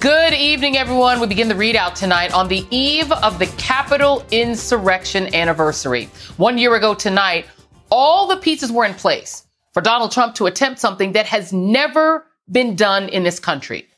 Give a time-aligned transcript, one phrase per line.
[0.00, 1.18] Good evening, everyone.
[1.18, 6.04] We begin the ReidOut tonight on the eve of the Capitol insurrection anniversary.
[6.36, 7.46] One year ago tonight,
[7.90, 12.24] all the pieces were in place for Donald Trump to attempt something that has never
[12.48, 13.88] been done in this country.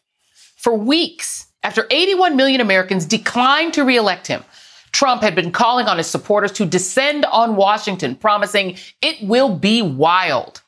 [0.56, 4.42] For weeks, after 81 million Americans declined to reelect him,
[4.92, 9.82] Trump had been calling on his supporters to descend on Washington, promising it will be
[9.82, 10.62] wild.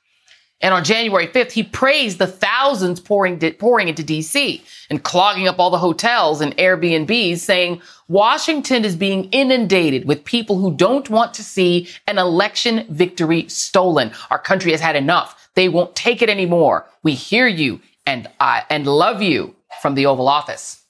[0.63, 5.59] And on January 5th, he praised the thousands pouring, pouring into DC and clogging up
[5.59, 11.35] all the hotels and Airbnbs, saying Washington is being inundated with people who don't want
[11.35, 14.13] to see an election victory stolen.
[14.31, 15.51] Our country has had enough.
[15.55, 16.87] They won't take it anymore.
[17.03, 20.83] We hear you and I, and love you from the Oval Office.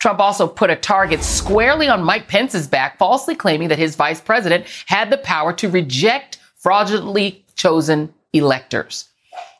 [0.00, 4.20] Trump also put a target squarely on Mike Pence's back, falsely claiming that his vice
[4.20, 9.08] president had the power to reject fraudulently chosen electors.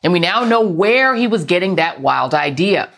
[0.03, 2.89] And we now know where he was getting that wild idea.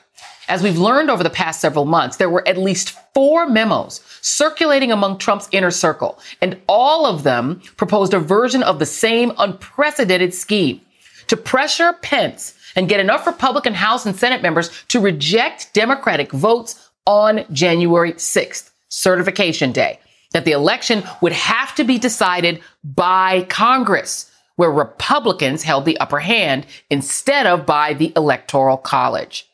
[0.48, 4.92] As we've learned over the past several months, there were at least four memos circulating
[4.92, 10.34] among Trump's inner circle, and all of them proposed a version of the same unprecedented
[10.34, 10.82] scheme
[11.28, 16.90] to pressure Pence and get enough Republican House and Senate members to reject Democratic votes
[17.08, 20.00] on January 6th, certification day,
[20.34, 26.20] that the election would have to be decided by Congress where Republicans held the upper
[26.20, 29.50] hand instead of by the Electoral College.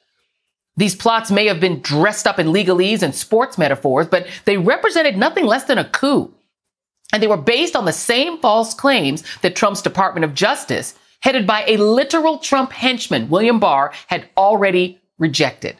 [0.78, 5.18] These plots may have been dressed up in legalese and sports metaphors, but they represented
[5.18, 6.34] nothing less than a coup.
[7.14, 11.46] And they were based on the same false claims that Trump's Department of Justice, headed
[11.46, 15.76] by a literal Trump henchman, William Barr, had already rejected.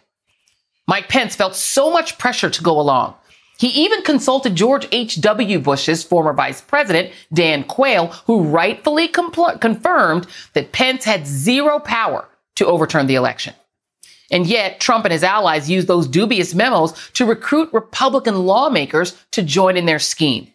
[0.88, 3.16] Mike Pence felt so much pressure to go along
[3.62, 5.60] he even consulted George H.W.
[5.60, 12.28] Bush's former vice president, Dan Quayle, who rightfully compl- confirmed that Pence had zero power
[12.56, 13.54] to overturn the election.
[14.32, 19.44] And yet, Trump and his allies used those dubious memos to recruit Republican lawmakers to
[19.44, 20.52] join in their scheme.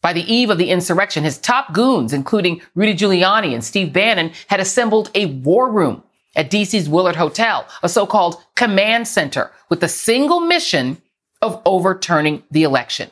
[0.00, 4.32] By the eve of the insurrection, his top goons, including Rudy Giuliani and Steve Bannon,
[4.48, 6.02] had assembled a war room
[6.34, 11.00] at DC's Willard Hotel, a so-called command center with the single mission
[11.42, 13.10] of overturning the election.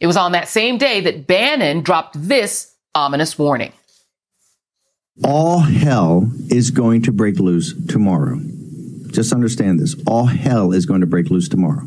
[0.00, 3.72] It was on that same day that Bannon dropped this ominous warning.
[5.22, 8.40] All hell is going to break loose tomorrow.
[9.08, 9.94] Just understand this.
[10.06, 11.82] All hell is going to break loose tomorrow.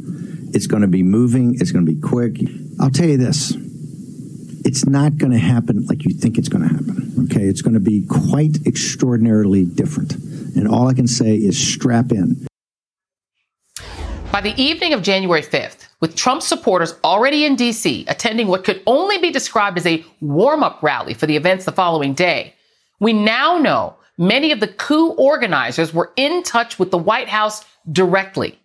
[0.54, 2.38] It's going to be moving, it's going to be quick.
[2.80, 3.54] I'll tell you this
[4.66, 7.26] it's not going to happen like you think it's going to happen.
[7.26, 7.44] Okay.
[7.44, 10.14] It's going to be quite extraordinarily different.
[10.56, 12.48] And all I can say is strap in.
[14.34, 18.04] By the evening of January 5th, with Trump supporters already in D.C.
[18.08, 21.72] attending what could only be described as a warm up rally for the events the
[21.72, 22.56] following day,
[23.00, 27.64] we now know many of the coup organizers were in touch with the White House
[27.92, 28.58] directly.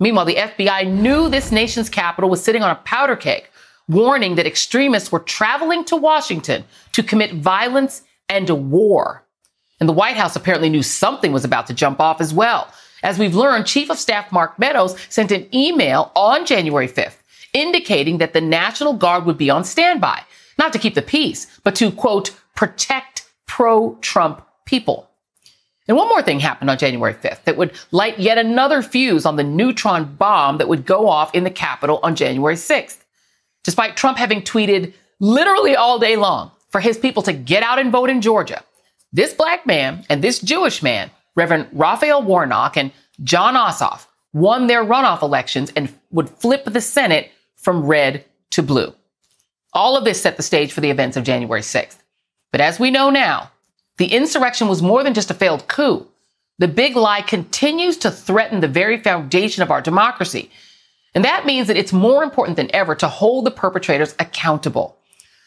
[0.00, 3.48] Meanwhile, the FBI knew this nation's capital was sitting on a powder keg,
[3.86, 9.24] warning that extremists were traveling to Washington to commit violence and a war.
[9.78, 12.66] And the White House apparently knew something was about to jump off as well
[13.04, 17.16] as we've learned, Chief of Staff Mark Meadows sent an email on January 5th
[17.52, 20.22] indicating that the National Guard would be on standby,
[20.58, 25.08] not to keep the peace, but to, quote, protect pro Trump people.
[25.86, 29.36] And one more thing happened on January 5th that would light yet another fuse on
[29.36, 32.98] the neutron bomb that would go off in the Capitol on January 6th.
[33.62, 37.92] Despite Trump having tweeted literally all day long for his people to get out and
[37.92, 38.62] vote in Georgia,
[39.12, 44.84] this black man and this Jewish man Reverend Raphael Warnock and Jon Ossoff won their
[44.84, 48.94] runoff elections and would flip the Senate from red to blue.
[49.72, 51.98] All of this set the stage for the events of January 6th.
[52.52, 53.50] But as we know now,
[53.96, 56.06] the insurrection was more than just a failed coup.
[56.58, 60.50] The big lie continues to threaten the very foundation of our democracy.
[61.14, 64.96] And that means that it's more important than ever to hold the perpetrators accountable.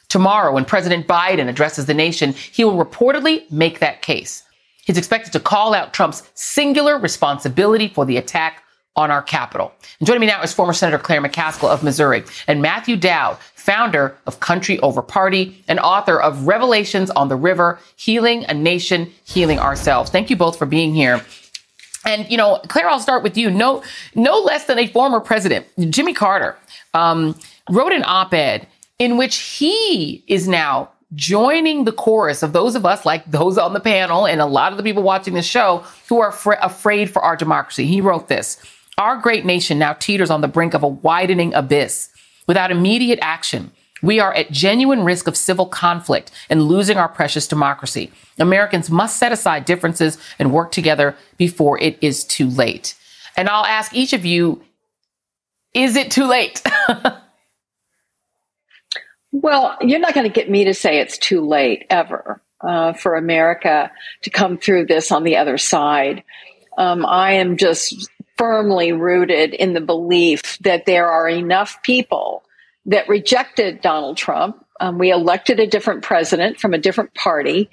[0.10, 4.44] Tomorrow, when President Biden addresses the nation, he will reportedly make that case.
[4.88, 8.64] He's expected to call out Trump's singular responsibility for the attack
[8.96, 9.74] on our capital.
[10.00, 14.18] And joining me now is former Senator Claire McCaskill of Missouri and Matthew Dowd, founder
[14.26, 19.60] of Country Over Party and author of Revelations on the River, Healing a Nation, Healing
[19.60, 20.10] Ourselves.
[20.10, 21.22] Thank you both for being here.
[22.06, 23.52] And, you know, Claire, I'll start with you.
[23.52, 23.84] No,
[24.16, 26.56] no less than a former president, Jimmy Carter,
[26.94, 27.38] um,
[27.70, 28.66] wrote an op-ed
[29.00, 33.74] in which he is now joining the chorus of those of us, like those on
[33.74, 37.10] the panel and a lot of the people watching this show, who are fr- afraid
[37.10, 37.86] for our democracy.
[37.86, 38.62] He wrote this
[38.98, 42.10] Our great nation now teeters on the brink of a widening abyss.
[42.48, 43.72] Without immediate action,
[44.02, 48.12] we are at genuine risk of civil conflict and losing our precious democracy.
[48.38, 52.96] Americans must set aside differences and work together before it is too late.
[53.36, 54.62] And I'll ask each of you,
[55.74, 56.62] is it too late?
[59.42, 63.16] well, you're not going to get me to say it's too late ever uh, for
[63.16, 63.92] America
[64.24, 66.24] to come through this on the other side.
[66.78, 72.44] Um, I am just firmly rooted in the belief that there are enough people
[72.86, 74.64] that rejected Donald Trump.
[74.80, 77.70] Um, we elected a different president from a different party.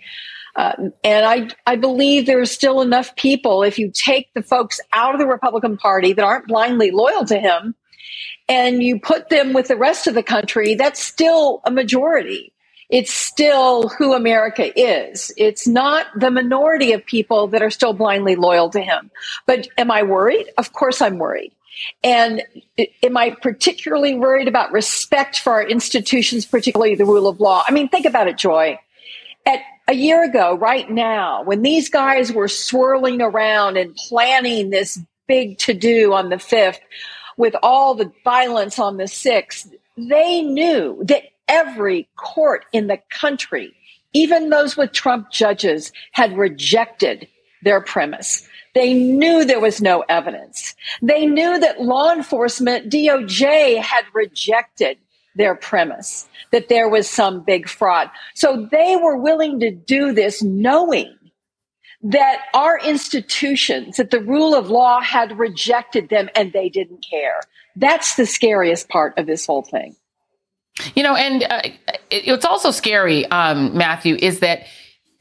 [0.57, 0.73] Uh,
[1.03, 5.21] and I, I believe there's still enough people, if you take the folks out of
[5.21, 7.75] the Republican Party that aren't blindly loyal to him
[8.49, 12.53] and you put them with the rest of the country, that's still a majority.
[12.91, 15.33] It's still who America is.
[15.37, 19.11] It's not the minority of people that are still blindly loyal to him.
[19.47, 20.47] But am I worried?
[20.59, 21.53] Of course I'm worried.
[22.03, 22.43] And
[23.03, 27.65] am I particularly worried about respect for our institutions, particularly the rule of law?
[27.67, 28.79] I mean, think about it, Joy.
[29.47, 35.01] At a year ago, right now, when these guys were swirling around and planning this
[35.27, 36.79] big to do on the 5th
[37.37, 43.75] with all the violence on the 6th, they knew that every court in the country,
[44.13, 47.29] even those with Trump judges, had rejected
[47.63, 48.47] their premise.
[48.75, 50.75] They knew there was no evidence.
[51.01, 54.99] They knew that law enforcement, DOJ, had rejected
[55.37, 58.11] their premise that there was some big fraud.
[58.35, 61.13] So they were willing to do this knowing
[62.05, 67.41] that our institutions, that the rule of law had rejected them and they didn't care.
[67.77, 69.97] That's the scariest part of this whole thing.
[70.95, 71.63] You know, and uh,
[72.11, 74.67] it, it's also scary, um, Matthew, is that,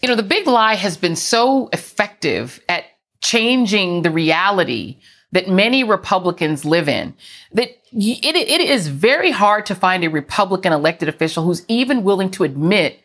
[0.02, 2.84] you know, the big lie has been so effective at
[3.22, 5.00] changing the reality
[5.32, 7.14] that many Republicans live in
[7.54, 12.30] that it, it is very hard to find a Republican elected official who's even willing
[12.32, 13.00] to admit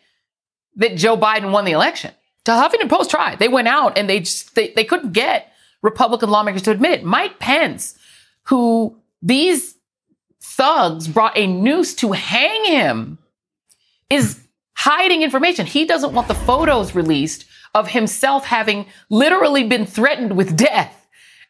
[0.75, 2.11] that Joe Biden won the election.
[2.45, 3.39] The Huffington Post tried.
[3.39, 5.51] They went out and they just, they, they couldn't get
[5.81, 7.03] Republican lawmakers to admit it.
[7.03, 7.97] Mike Pence,
[8.43, 9.75] who these
[10.41, 13.17] thugs brought a noose to hang him,
[14.09, 14.41] is
[14.75, 15.65] hiding information.
[15.65, 17.45] He doesn't want the photos released
[17.75, 20.95] of himself having literally been threatened with death.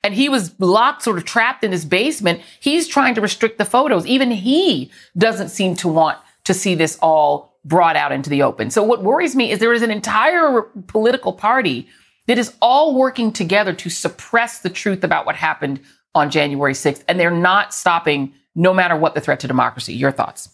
[0.04, 2.42] And he was locked, sort of trapped in his basement.
[2.60, 4.06] He's trying to restrict the photos.
[4.06, 8.70] Even he doesn't seem to want to see this all brought out into the open.
[8.70, 11.88] So what worries me is there is an entire political party
[12.28, 15.82] that is all working together to suppress the truth about what happened
[16.16, 17.04] on January 6th.
[17.08, 19.94] And they're not stopping no matter what the threat to democracy.
[19.94, 20.50] Your thoughts?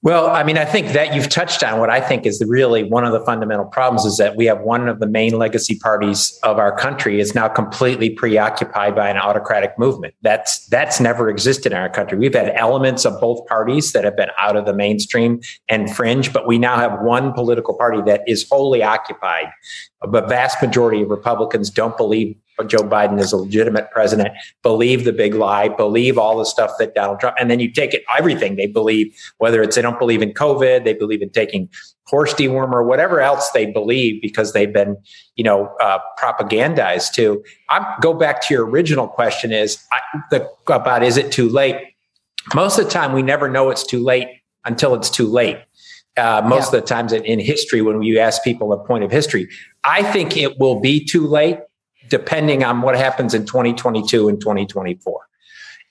[0.00, 3.04] Well, I mean, I think that you've touched on what I think is really one
[3.04, 6.58] of the fundamental problems is that we have one of the main legacy parties of
[6.58, 10.14] our country is now completely preoccupied by an autocratic movement.
[10.22, 12.16] That's that's never existed in our country.
[12.16, 16.32] We've had elements of both parties that have been out of the mainstream and fringe,
[16.32, 19.46] but we now have one political party that is wholly occupied.
[20.12, 24.30] The vast majority of Republicans don't believe Joe Biden is a legitimate president,
[24.62, 27.94] believe the big lie, believe all the stuff that Donald Trump, and then you take
[27.94, 31.68] it everything they believe, whether it's they don't believe in COVID, they believe in taking
[32.06, 34.96] horse dewormer, whatever else they believe because they've been,
[35.36, 37.42] you know, uh, propagandized to.
[37.68, 40.00] I go back to your original question: is I,
[40.30, 41.76] the, about is it too late?
[42.54, 44.28] Most of the time, we never know it's too late
[44.64, 45.58] until it's too late.
[46.16, 46.78] Uh, most yeah.
[46.78, 49.48] of the times in, in history, when you ask people a point of history,
[49.84, 51.58] I think it will be too late
[52.08, 55.20] depending on what happens in 2022 and 2024.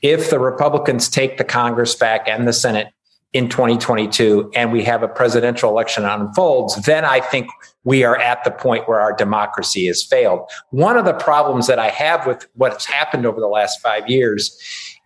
[0.02, 2.88] If the Republicans take the Congress back and the Senate
[3.34, 7.48] in 2022 and we have a presidential election unfolds, then I think
[7.84, 10.50] we are at the point where our democracy has failed.
[10.70, 14.58] One of the problems that I have with what's happened over the last five years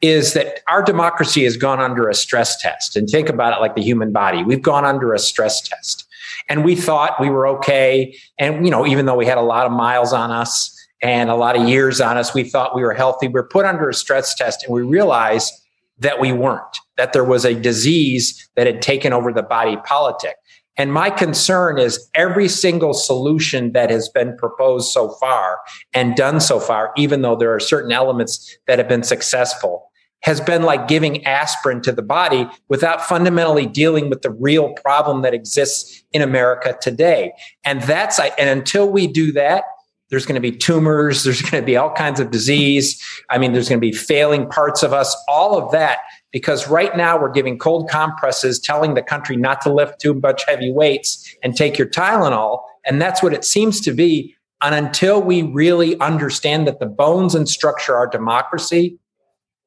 [0.02, 2.96] is that our democracy has gone under a stress test.
[2.96, 4.44] And think about it like the human body.
[4.44, 6.08] We've gone under a stress test.
[6.50, 8.18] And we thought we were okay.
[8.40, 11.36] And, you know, even though we had a lot of miles on us, and a
[11.36, 12.34] lot of years on us.
[12.34, 13.28] We thought we were healthy.
[13.28, 15.54] We were put under a stress test and we realized
[16.00, 20.36] that we weren't, that there was a disease that had taken over the body politic.
[20.78, 25.60] And my concern is every single solution that has been proposed so far
[25.94, 29.92] and done so far, even though there are certain elements that have been successful,
[30.24, 35.24] has been like giving aspirin to the body without fundamentally dealing with the real problem
[35.24, 37.34] that exists in America today.
[37.64, 39.64] And that's, and until we do that,
[40.12, 41.24] there's going to be tumors.
[41.24, 43.02] There's going to be all kinds of disease.
[43.30, 46.00] I mean, there's going to be failing parts of us, all of that,
[46.32, 50.44] because right now we're giving cold compresses, telling the country not to lift too much
[50.48, 52.62] heavy weights and take your Tylenol.
[52.86, 54.36] And that's what it seems to be.
[54.62, 59.00] And until we really understand that the bones and structure of our democracy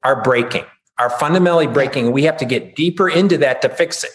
[0.05, 0.65] are breaking,
[0.99, 4.11] are fundamentally breaking, we have to get deeper into that to fix it.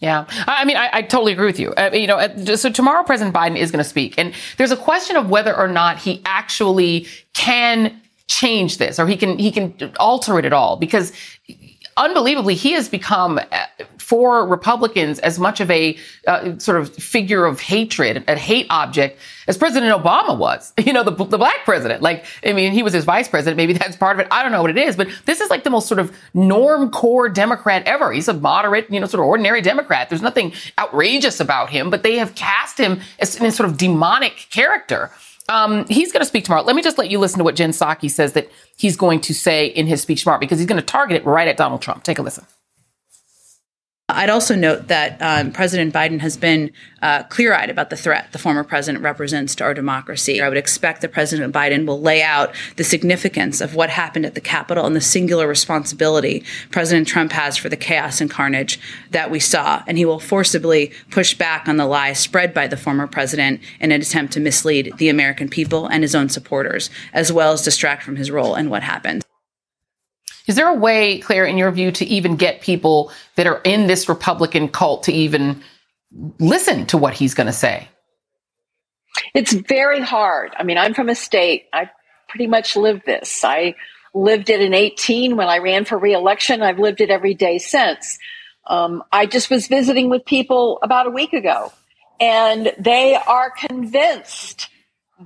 [0.00, 1.72] Yeah, I mean, I, I totally agree with you.
[1.72, 4.76] Uh, you know, uh, so tomorrow President Biden is going to speak, and there's a
[4.76, 9.74] question of whether or not he actually can change this or he can he can
[9.98, 11.12] alter it at all because
[11.96, 13.66] unbelievably he has become uh,
[14.08, 15.94] for Republicans as much of a
[16.26, 20.72] uh, sort of figure of hatred, a hate object as President Obama was.
[20.88, 22.00] You know, the, the black president.
[22.00, 23.58] Like, I mean, he was his vice president.
[23.58, 24.28] Maybe that's part of it.
[24.30, 26.90] I don't know what it is, but this is like the most sort of norm
[26.90, 28.10] core Democrat ever.
[28.10, 30.08] He's a moderate, you know, sort of ordinary Democrat.
[30.08, 34.46] There's nothing outrageous about him, but they have cast him as a sort of demonic
[34.50, 35.10] character.
[35.50, 36.62] Um, he's going to speak tomorrow.
[36.62, 39.34] Let me just let you listen to what Jen Psaki says that he's going to
[39.34, 42.04] say in his speech tomorrow because he's going to target it right at Donald Trump.
[42.04, 42.46] Take a listen.
[44.10, 46.70] I'd also note that um, President Biden has been
[47.02, 50.40] uh, clear eyed about the threat the former president represents to our democracy.
[50.40, 54.34] I would expect that President Biden will lay out the significance of what happened at
[54.34, 59.30] the Capitol and the singular responsibility President Trump has for the chaos and carnage that
[59.30, 59.82] we saw.
[59.86, 63.92] And he will forcibly push back on the lies spread by the former president in
[63.92, 68.04] an attempt to mislead the American people and his own supporters, as well as distract
[68.04, 69.22] from his role in what happened.
[70.48, 73.86] Is there a way, Claire, in your view, to even get people that are in
[73.86, 75.62] this Republican cult to even
[76.38, 77.86] listen to what he's going to say?
[79.34, 80.54] It's very hard.
[80.58, 81.90] I mean, I'm from a state, I
[82.28, 83.44] pretty much lived this.
[83.44, 83.74] I
[84.14, 86.62] lived it in 18 when I ran for reelection.
[86.62, 88.18] I've lived it every day since.
[88.66, 91.72] Um, I just was visiting with people about a week ago,
[92.20, 94.68] and they are convinced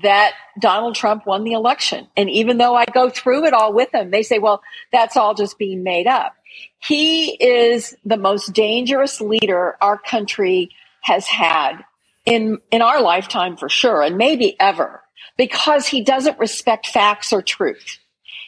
[0.01, 2.09] that Donald Trump won the election.
[2.17, 5.35] And even though I go through it all with them, they say, well, that's all
[5.35, 6.35] just being made up.
[6.79, 10.71] He is the most dangerous leader our country
[11.03, 11.85] has had
[12.25, 15.03] in, in our lifetime for sure, and maybe ever,
[15.37, 17.99] because he doesn't respect facts or truth.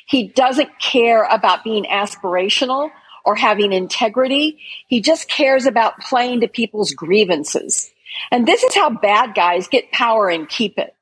[0.06, 2.90] He doesn't care about being aspirational
[3.24, 4.60] or having integrity.
[4.86, 7.90] He just cares about playing to people's grievances.
[8.30, 10.94] And this is how bad guys get power and keep it.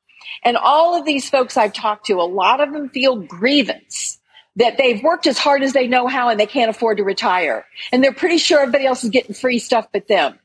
[0.44, 4.18] And all of these folks I've talked to, a lot of them feel grievance
[4.56, 7.64] that they've worked as hard as they know how and they can't afford to retire.
[7.90, 10.38] And they're pretty sure everybody else is getting free stuff but them.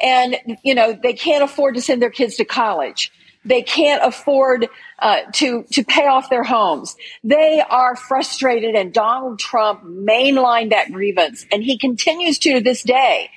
[0.00, 3.12] And, you know, they can't afford to send their kids to college.
[3.44, 6.96] They can't afford uh, to to pay off their homes.
[7.22, 12.82] They are frustrated, and Donald Trump mainlined that grievance, and he continues to to this
[12.82, 13.30] day.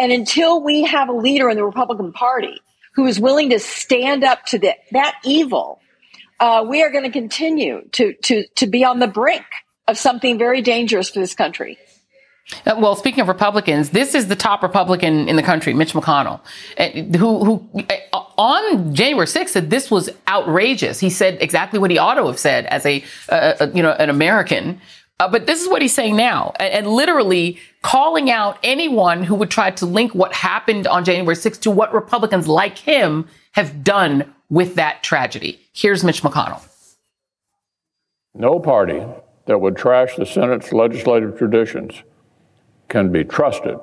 [0.00, 2.60] And until we have a leader in the Republican Party
[2.94, 5.80] who is willing to stand up to the, that evil,
[6.40, 9.44] uh, we are going to continue to, to, to be on the brink
[9.88, 11.78] of something very dangerous for this country.
[12.66, 16.40] Uh, well, speaking of Republicans, this is the top Republican in the country, Mitch McConnell,
[16.78, 20.98] uh, who, who uh, on January 6th said this was outrageous.
[20.98, 24.10] He said exactly what he ought to have said as a, uh, you know, an
[24.10, 24.80] American.
[25.22, 29.36] Uh, but this is what he's saying now, and, and, literally calling out anyone who
[29.36, 33.84] would try to link what happened on January 6th to what Republicans like him have
[33.84, 35.60] done with that tragedy.
[35.72, 36.60] Here's Mitch McConnell.
[38.34, 39.00] No party
[39.46, 42.02] that would trash the Senate's legislative traditions
[42.88, 43.78] can be trusted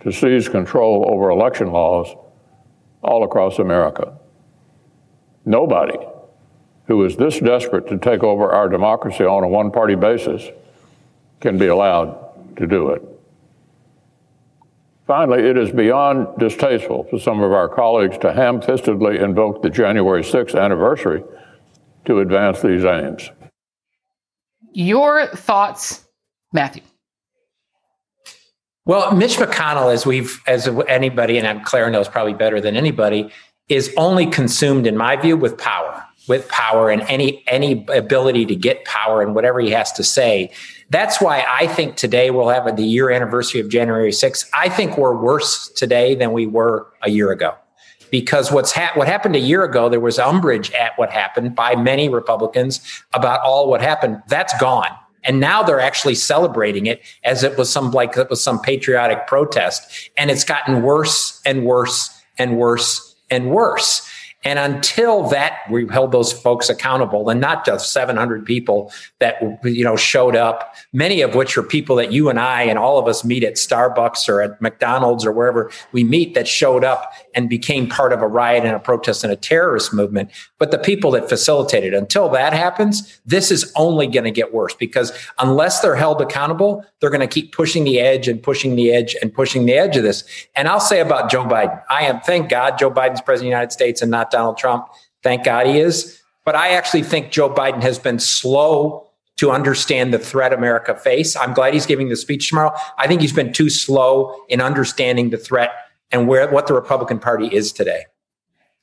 [0.00, 2.14] to seize control over election laws
[3.02, 4.12] all across America.
[5.46, 5.96] Nobody
[6.86, 10.50] who is this desperate to take over our democracy on a one party basis
[11.42, 13.02] can be allowed to do it.
[15.06, 19.68] Finally, it is beyond distasteful for some of our colleagues to ham fistedly invoke the
[19.68, 21.22] January 6th anniversary
[22.06, 23.30] to advance these aims.
[24.72, 26.06] Your thoughts,
[26.52, 26.82] Matthew?
[28.86, 33.30] Well, Mitch McConnell, as we've, as anybody, and Claire knows probably better than anybody,
[33.68, 38.54] is only consumed, in my view, with power with power and any any ability to
[38.54, 40.50] get power and whatever he has to say.
[40.92, 44.50] That's why I think today we'll have the year anniversary of January 6th.
[44.52, 47.54] I think we're worse today than we were a year ago.
[48.10, 51.76] Because what's ha- what happened a year ago, there was umbrage at what happened by
[51.76, 52.82] many Republicans
[53.14, 54.22] about all what happened.
[54.28, 54.90] That's gone.
[55.24, 59.26] And now they're actually celebrating it as it was some like it was some patriotic
[59.26, 60.10] protest.
[60.18, 64.06] And it's gotten worse and worse and worse and worse.
[64.44, 69.84] And until that, we held those folks accountable and not just 700 people that, you
[69.84, 73.06] know, showed up, many of which are people that you and I and all of
[73.06, 77.48] us meet at Starbucks or at McDonald's or wherever we meet that showed up and
[77.48, 80.30] became part of a riot and a protest and a terrorist movement.
[80.58, 84.74] But the people that facilitated until that happens, this is only going to get worse
[84.74, 88.92] because unless they're held accountable, they're going to keep pushing the edge and pushing the
[88.92, 90.24] edge and pushing the edge of this.
[90.56, 93.46] And I'll say about Joe Biden, I am, thank God, Joe Biden's president of the
[93.46, 94.88] United States and not Donald Trump.
[95.22, 96.20] Thank God he is.
[96.44, 101.36] But I actually think Joe Biden has been slow to understand the threat America face.
[101.36, 102.72] I'm glad he's giving the speech tomorrow.
[102.98, 105.70] I think he's been too slow in understanding the threat
[106.10, 108.04] and where what the Republican Party is today.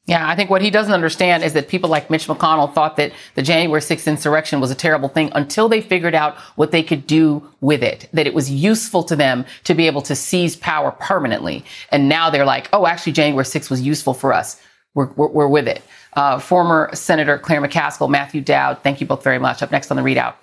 [0.06, 3.12] Yeah, I think what he doesn't understand is that people like Mitch McConnell thought that
[3.36, 7.06] the January 6th insurrection was a terrible thing until they figured out what they could
[7.06, 10.92] do with it, that it was useful to them to be able to seize power
[10.94, 11.64] permanently.
[11.92, 14.60] And now they're like, oh, actually, January 6th was useful for us.
[14.96, 15.82] We're, we're, we're with it.
[16.14, 19.62] Uh, former Senator Claire McCaskill, Matthew Dowd, thank you both very much.
[19.62, 20.36] Up next on the ReidOut.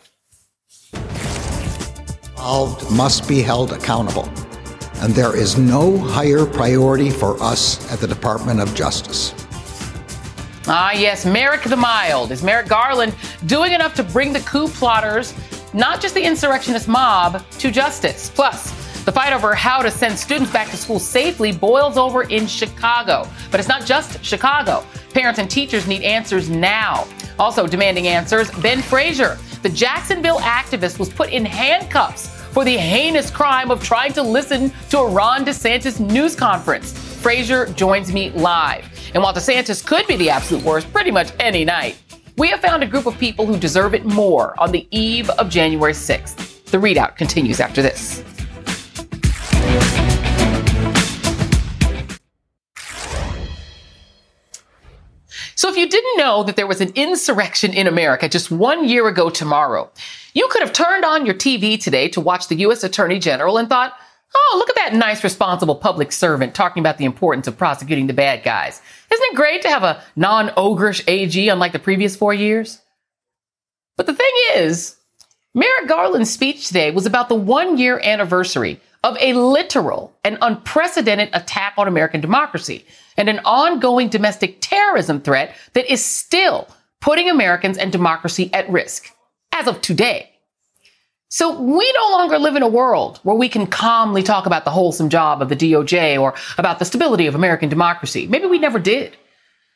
[2.93, 4.31] Must be held accountable.
[4.97, 9.35] And there is no higher priority for us at the Department of Justice.
[10.69, 12.33] Ah, yes, Merrick the Mild.
[12.33, 13.15] Is Merrick Garland
[13.47, 15.35] doing enough to bring the coup plotters,
[15.75, 18.31] not just the insurrectionist mob, to justice?
[18.35, 18.71] Plus,
[19.07, 23.27] the fight over how to send students back to school safely boils over in Chicago.
[23.53, 24.85] But it's not just Chicago.
[25.15, 27.07] Parents and teachers need answers now.
[27.39, 33.31] Also, demanding answers, Ben Frazier, the Jacksonville activist, was put in handcuffs for the heinous
[33.31, 36.93] crime of trying to listen to a Ron DeSantis news conference.
[37.23, 38.87] Frazier joins me live.
[39.15, 41.97] And while DeSantis could be the absolute worst pretty much any night,
[42.39, 45.49] we have found a group of people who deserve it more on the eve of
[45.49, 46.65] January 6th.
[46.65, 48.25] The ReidOut continues after this.
[55.57, 59.09] So, if you didn't know that there was an insurrection in America just one year
[59.09, 59.91] ago tomorrow,
[60.35, 62.85] you could have turned on your TV today to watch the U.S.
[62.85, 63.95] Attorney General and thought,
[64.35, 68.13] oh, look at that nice, responsible public servant talking about the importance of prosecuting the
[68.13, 68.83] bad guys.
[69.11, 72.81] Isn't it great to have a non ogreish AG unlike the previous four years?
[73.97, 74.97] But the thing is,
[75.55, 81.31] Merrick Garland's speech today was about the one year anniversary of a literal and unprecedented
[81.33, 82.85] attack on American democracy
[83.17, 86.69] and an ongoing domestic terrorism threat that is still
[87.01, 89.11] putting Americans and democracy at risk
[89.55, 90.31] as of today.
[91.29, 94.71] So we no longer live in a world where we can calmly talk about the
[94.71, 98.27] wholesome job of the DOJ or about the stability of American democracy.
[98.27, 99.17] Maybe we never did.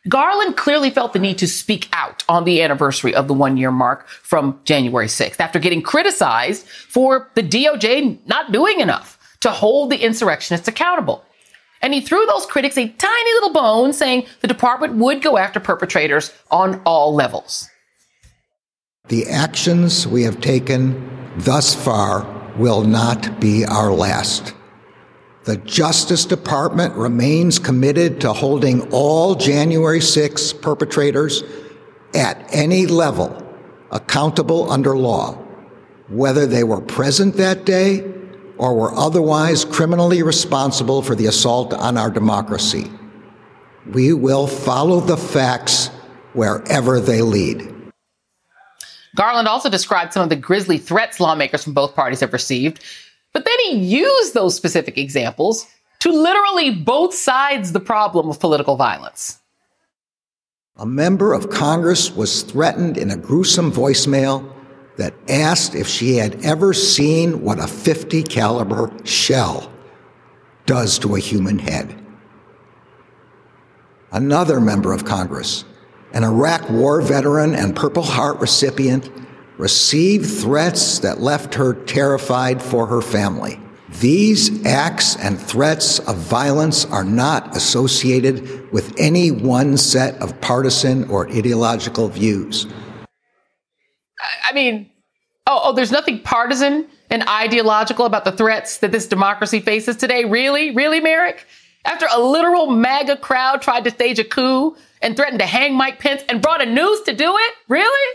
[0.09, 3.71] Garland clearly felt the need to speak out on the anniversary of the one year
[3.71, 9.91] mark from January 6th after getting criticized for the DOJ not doing enough to hold
[9.91, 11.25] the insurrectionists accountable.
[11.83, 15.61] And he threw those critics a tiny little bone saying the department would go after
[15.61, 17.69] perpetrators on all levels.
[19.09, 24.55] The actions we have taken thus far will not be our last.
[25.51, 31.43] The Justice Department remains committed to holding all January 6 perpetrators
[32.15, 33.45] at any level
[33.91, 35.33] accountable under law,
[36.07, 38.09] whether they were present that day
[38.59, 42.89] or were otherwise criminally responsible for the assault on our democracy.
[43.93, 45.89] We will follow the facts
[46.33, 47.75] wherever they lead.
[49.17, 52.85] Garland also described some of the grisly threats lawmakers from both parties have received,
[53.33, 55.67] but then he used those specific examples
[56.01, 59.39] to literally both sides the problem of political violence.
[60.77, 64.51] A member of Congress was threatened in a gruesome voicemail
[64.97, 69.71] that asked if she had ever seen what a 50 caliber shell
[70.67, 71.97] does to a human head.
[74.13, 75.65] Another member of Congress
[76.13, 79.11] an Iraq War veteran and Purple Heart recipient,
[79.61, 83.61] received threats that left her terrified for her family.
[84.01, 91.09] These acts and threats of violence are not associated with any one set of partisan
[91.11, 92.67] or ideological views.
[94.49, 94.91] I mean,
[95.47, 100.25] oh, oh, there's nothing partisan and ideological about the threats that this democracy faces today.
[100.25, 100.71] Really?
[100.71, 101.45] Really, Merrick?
[101.85, 105.99] After a literal MAGA crowd tried to stage a coup and threatened to hang Mike
[105.99, 107.55] Pence and brought a noose to do it?
[107.69, 108.15] Really?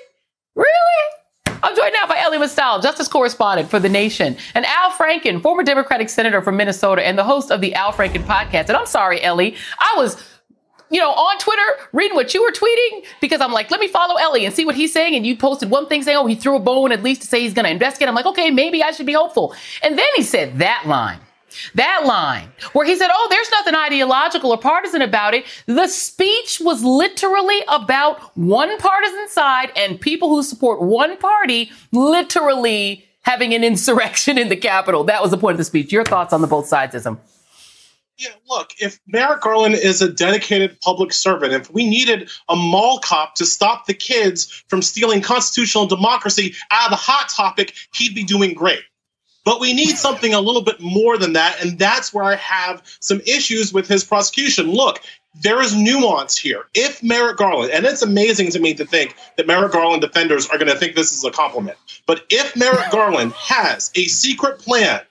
[0.56, 1.25] Really?
[1.64, 5.64] I'm joined now by Elie Mystal, justice correspondent for The Nation, and Al Franken, former
[5.64, 8.68] Democratic senator from Minnesota and the host of the Al Franken podcast.
[8.68, 10.24] And I'm sorry, Elie, I was
[10.92, 11.62] you know, on Twitter,
[11.94, 14.76] reading what you were tweeting because I'm like, let me follow Ellie and see what
[14.76, 15.16] he's saying.
[15.16, 17.42] And you posted one thing saying, oh, he threw a bone at least to say
[17.42, 18.08] he's going to investigate.
[18.08, 19.56] I'm like, okay, maybe I should be hopeful.
[19.82, 21.20] And then he said that line.
[21.76, 25.46] That line where he said, Oh, there's nothing ideological or partisan about it.
[25.66, 33.06] The speech was literally about one partisan side and people who support one party literally
[33.22, 35.04] having an insurrection in the Capitol.
[35.04, 35.92] That was the point of the speech.
[35.92, 37.20] Your thoughts on the both sidesism?
[38.18, 43.00] Yeah, look, if Merrick Garland is a dedicated public servant, if we needed a mall
[43.00, 48.16] cop to stop the kids from stealing constitutional democracy out of the hot topic, he'd
[48.16, 48.84] be doing great.
[49.46, 51.64] But we need something a little bit more than that.
[51.64, 54.72] And that's where I have some issues with his prosecution.
[54.72, 55.02] Look,
[55.36, 56.66] there is nuance here.
[56.74, 60.58] If Merrick Garland, and it's amazing to me to think that Merrick Garland defenders are
[60.58, 65.02] going to think this is a compliment, but if Merrick Garland has a secret plan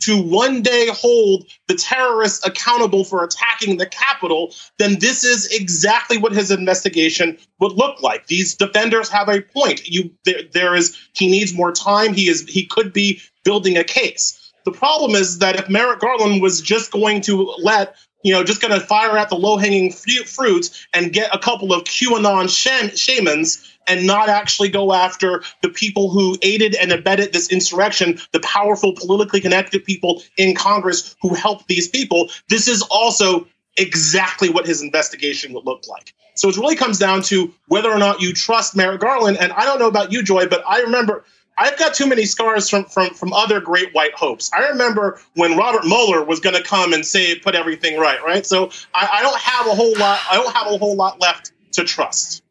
[0.00, 6.18] to one day hold the terrorists accountable for attacking the Capitol, then this is exactly
[6.18, 8.26] what his investigation would look like.
[8.26, 9.88] These defenders have a point.
[9.88, 12.14] You there, there is he needs more time.
[12.14, 14.52] He is he could be building a case.
[14.66, 18.60] The problem is that if Merrick Garland was just going to let you know, just
[18.60, 22.46] going to fire at the low hanging fruits and get a couple of QAnon
[22.94, 28.40] shamans and not actually go after the people who aided and abetted this insurrection, the
[28.40, 32.28] powerful, politically connected people in Congress who helped these people.
[32.50, 33.46] This is also
[33.78, 36.12] exactly what his investigation would look like.
[36.34, 39.38] So it really comes down to whether or not you trust Merrick Garland.
[39.38, 41.24] And I don't know about you, Joy, but I remember
[41.58, 44.50] I've got too many scars from from from other great white hopes.
[44.52, 48.46] I remember when Robert Mueller was going to come and say put everything right, right?
[48.46, 50.20] So I, I, don't have a whole lot.
[50.30, 52.42] I don't have a whole lot left to trust.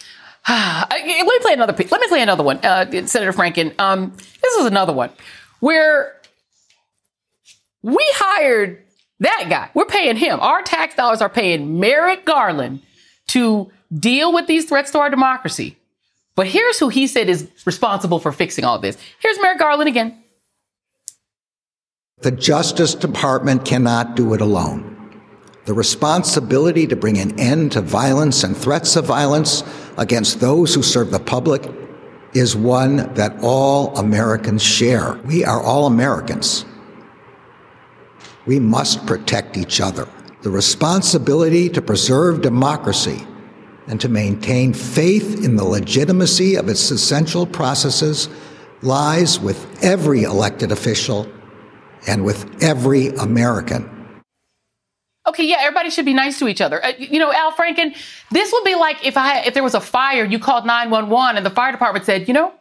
[0.48, 1.72] let me play another.
[1.72, 3.78] Let me play another one, uh, Senator Franken.
[3.78, 4.12] Um,
[4.42, 5.10] this is another one
[5.58, 6.20] where
[7.82, 8.82] we hired
[9.20, 9.70] that guy.
[9.74, 10.40] We're paying him.
[10.40, 12.80] Our tax dollars are paying Merrick Garland
[13.28, 15.76] to deal with these threats to our democracy.
[16.34, 18.96] But here's who he said is responsible for fixing all this.
[19.18, 20.22] Here's Merrick Garland again.
[22.22, 25.20] The Justice Department cannot do it alone.
[25.64, 29.62] The responsibility to bring an end to violence and threats of violence
[29.96, 31.68] against those who serve the public
[32.34, 35.14] is one that all Americans share.
[35.24, 36.64] We are all Americans.
[38.46, 40.08] We must protect each other.
[40.42, 43.26] The responsibility to preserve democracy
[43.90, 48.28] and to maintain faith in the legitimacy of its essential processes
[48.82, 51.30] lies with every elected official
[52.06, 54.22] and with every American.
[55.26, 56.82] Okay, yeah, everybody should be nice to each other.
[56.82, 57.94] Uh, you know, Al Franken,
[58.30, 61.44] this would be like if I if there was a fire, you called 911 and
[61.44, 62.54] the fire department said, "You know,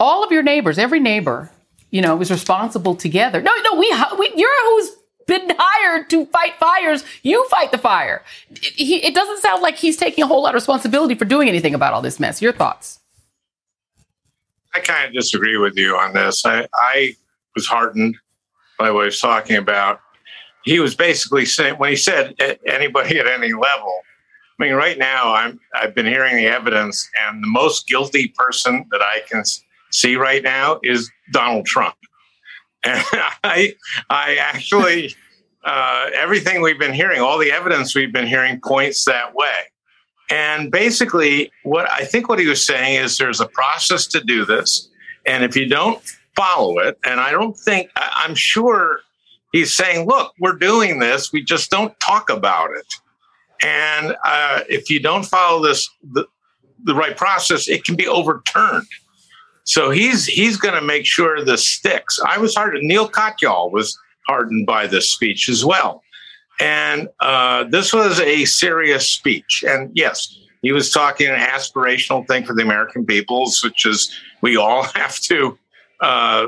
[0.00, 1.50] all of your neighbors, every neighbor,
[1.90, 4.90] you know, is responsible together." No, no, we, we you're who's
[5.28, 7.04] been hired to fight fires.
[7.22, 8.24] You fight the fire.
[8.50, 11.48] It, he, it doesn't sound like he's taking a whole lot of responsibility for doing
[11.48, 12.42] anything about all this mess.
[12.42, 12.98] Your thoughts?
[14.74, 16.44] I kind of disagree with you on this.
[16.44, 17.14] I, I
[17.54, 18.16] was heartened
[18.78, 20.00] by what he was talking about.
[20.64, 22.34] He was basically saying when he said
[22.66, 24.00] anybody at any level.
[24.58, 28.84] I mean, right now I'm I've been hearing the evidence, and the most guilty person
[28.90, 29.44] that I can
[29.92, 31.94] see right now is Donald Trump.
[32.84, 33.02] And
[33.44, 33.74] I,
[34.10, 35.14] I actually,
[35.64, 39.54] uh, everything we've been hearing, all the evidence we've been hearing points that way.
[40.30, 44.44] And basically, what I think what he was saying is there's a process to do
[44.44, 44.88] this.
[45.26, 46.02] And if you don't
[46.36, 49.00] follow it, and I don't think, I'm sure
[49.52, 52.86] he's saying, look, we're doing this, we just don't talk about it.
[53.62, 56.26] And uh, if you don't follow this, the,
[56.84, 58.86] the right process, it can be overturned.
[59.68, 62.18] So he's he's going to make sure this sticks.
[62.26, 62.88] I was hardened.
[62.88, 66.02] Neal Katyal was hardened by this speech as well,
[66.58, 69.62] and uh, this was a serious speech.
[69.68, 74.56] And yes, he was talking an aspirational thing for the American peoples, which is we
[74.56, 75.58] all have to.
[76.00, 76.46] Uh,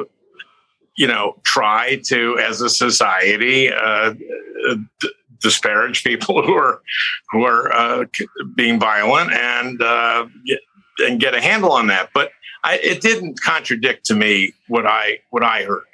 [0.96, 6.82] you know, try to, as a society, uh, d- disparage people who are
[7.30, 8.04] who are uh,
[8.54, 10.26] being violent and uh,
[10.98, 12.10] and get a handle on that.
[12.12, 15.84] But I, it didn't contradict to me what I what I heard.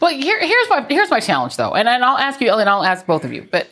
[0.00, 2.84] Well, here, here's my here's my challenge though, and, and I'll ask you, and I'll
[2.84, 3.68] ask both of you, but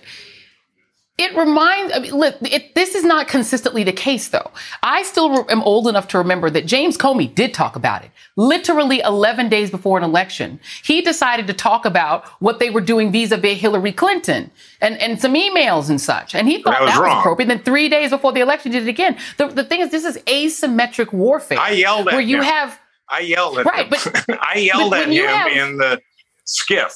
[1.17, 4.51] it reminds, I mean, look, it, this is not consistently the case though.
[4.83, 8.11] I still am old enough to remember that James Comey did talk about it.
[8.35, 13.13] Literally 11 days before an election, he decided to talk about what they were doing
[13.13, 14.51] vis-a-vis Hillary Clinton
[14.81, 16.35] and, and some emails and such.
[16.35, 17.47] And he thought that was, that was appropriate.
[17.47, 19.17] Then three days before the election, did it again.
[19.37, 21.61] The, the thing is, this is asymmetric warfare.
[21.61, 22.45] I yelled at where you him.
[22.45, 22.81] have.
[23.09, 23.91] I yelled at right, him.
[24.27, 26.01] But, I yelled but at him have, in the
[26.45, 26.93] SCIF.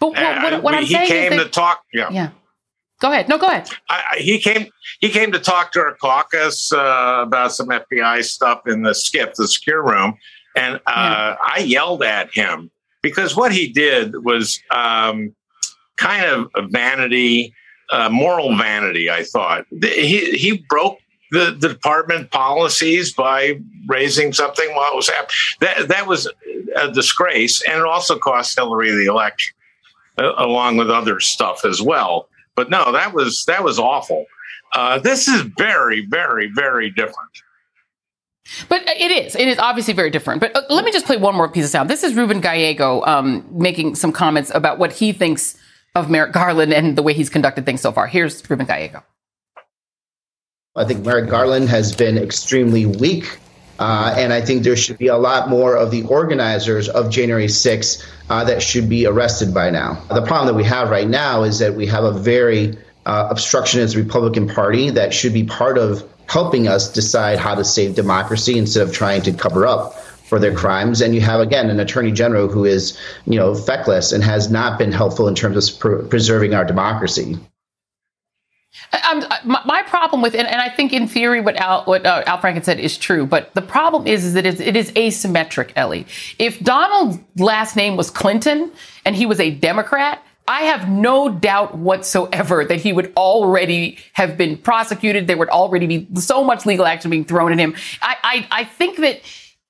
[0.00, 1.82] But what, what, what I'm he saying came is that, to talk.
[1.92, 2.10] Yeah.
[2.10, 2.30] Yeah.
[3.00, 3.28] Go ahead.
[3.28, 3.68] No, go ahead.
[3.90, 4.68] I, he came.
[5.00, 9.34] He came to talk to our caucus uh, about some FBI stuff in the SCIF,
[9.34, 10.14] the secure room,
[10.56, 11.36] and uh, yeah.
[11.40, 12.70] I yelled at him
[13.02, 15.34] because what he did was um,
[15.96, 17.52] kind of a vanity,
[17.90, 19.10] uh, moral vanity.
[19.10, 20.98] I thought he he broke
[21.30, 25.36] the, the department policies by raising something while it was happening.
[25.60, 26.30] That that was
[26.76, 29.54] a disgrace, and it also cost Hillary the election,
[30.18, 32.28] uh, along with other stuff as well.
[32.56, 34.24] But no, that was that was awful.
[34.74, 37.30] Uh, this is very, very, very different.
[38.68, 39.34] But it is.
[39.34, 40.40] It is obviously very different.
[40.40, 41.90] But uh, let me just play one more piece of sound.
[41.90, 45.56] This is Ruben Gallego um, making some comments about what he thinks
[45.94, 48.06] of Merrick Garland and the way he's conducted things so far.
[48.06, 49.02] Here's Ruben Gallego.
[50.76, 53.38] I think Merrick Garland has been extremely weak
[53.78, 57.46] Uh, and I think there should be a lot more of the organizers of January
[57.46, 60.02] 6th uh, that should be arrested by now.
[60.08, 63.94] The problem that we have right now is that we have a very uh, obstructionist
[63.94, 68.82] Republican Party that should be part of helping us decide how to save democracy instead
[68.82, 69.94] of trying to cover up
[70.26, 71.00] for their crimes.
[71.00, 74.78] And you have, again, an attorney general who is, you know, feckless and has not
[74.78, 77.38] been helpful in terms of pr- preserving our democracy.
[79.44, 82.64] My, problem with it, and I think in theory what Al, what uh, Al Franken
[82.64, 86.06] said is true, but the problem is, is that it is asymmetric, Elie.
[86.38, 88.72] If Donald's last name was Clinton
[89.04, 94.36] and he was a Democrat, I have no doubt whatsoever that he would already have
[94.36, 95.26] been prosecuted.
[95.26, 97.74] There would already be so much legal action being thrown at him.
[98.00, 99.22] I, I, I think that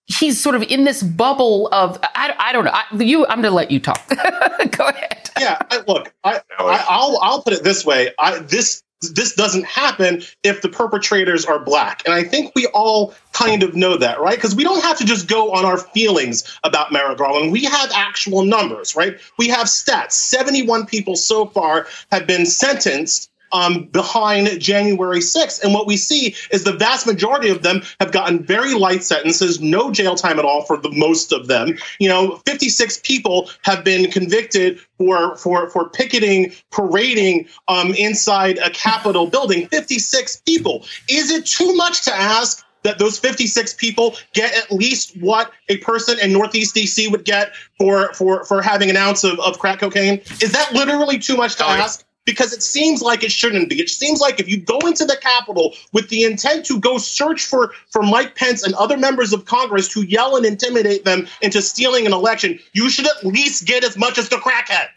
[0.06, 2.72] he's sort of in this bubble of I, I don't know.
[2.72, 4.06] I, you, I'm going to let you talk.
[4.08, 5.30] Go ahead.
[5.40, 8.12] Yeah, I, look, I, will I'll put it this way.
[8.18, 12.02] I, this this doesn't happen if the perpetrators are black.
[12.06, 14.36] And I think we all kind of know that, right?
[14.36, 17.52] Because we don't have to just go on our feelings about Merrick Garland.
[17.52, 19.18] We have actual numbers, right?
[19.38, 20.12] We have stats.
[20.12, 25.62] 71 people so far have been sentenced um, behind January 6th.
[25.62, 29.60] And what we see is the vast majority of them have gotten very light sentences,
[29.60, 31.76] no jail time at all for the most of them.
[31.98, 38.70] You know, 56 people have been convicted for for for picketing, parading um, inside a
[38.70, 39.68] Capitol building.
[39.68, 40.84] 56 people.
[41.08, 42.62] Is it too much to ask?
[42.86, 47.52] that those 56 people get at least what a person in Northeast DC would get
[47.78, 50.20] for for for having an ounce of, of crack cocaine?
[50.40, 52.05] Is that literally too much to ask?
[52.26, 53.80] Because it seems like it shouldn't be.
[53.80, 57.46] It seems like if you go into the Capitol with the intent to go search
[57.46, 61.62] for, for Mike Pence and other members of Congress to yell and intimidate them into
[61.62, 64.88] stealing an election, you should at least get as much as the crackhead.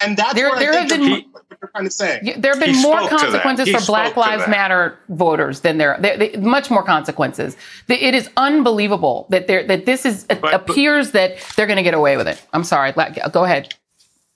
[0.00, 2.34] And that's there, what there I think have been, what you're kind of saying.
[2.36, 6.36] There have been he more consequences for Black Lives Matter voters than there, they, they,
[6.36, 7.56] much more consequences.
[7.88, 11.94] It is unbelievable that there that this is but, appears that they're going to get
[11.94, 12.44] away with it.
[12.52, 12.92] I'm sorry.
[12.92, 13.74] Go ahead.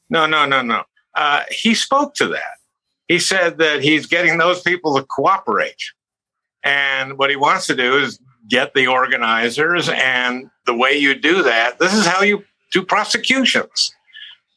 [0.09, 0.85] No, no, no, no
[1.19, 2.59] uh, he spoke to that.
[3.09, 5.83] He said that he's getting those people to cooperate.
[6.63, 9.89] And what he wants to do is get the organizers.
[9.89, 13.93] And the way you do that, this is how you do prosecutions.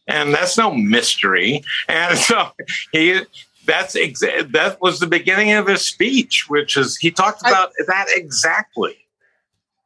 [0.08, 1.64] And that's no mystery.
[1.88, 2.50] And so
[2.92, 3.22] he
[3.66, 7.84] that's exa- that was the beginning of his speech, which is he talked about I,
[7.88, 8.98] that exactly.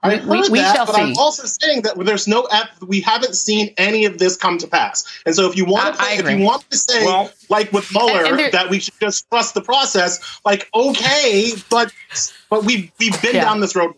[0.05, 1.01] I heard we, we that, but see.
[1.01, 2.47] I'm also saying that there's no
[2.87, 5.05] we haven't seen any of this come to pass.
[5.25, 7.91] And so if you want to, play, if you want to say well, like with
[7.93, 11.91] Mueller and, and that we should just trust the process, like okay, but
[12.49, 13.45] but we've we've been yeah.
[13.45, 13.95] down this road